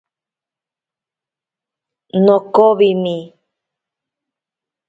Nokowimi. 2.25 3.17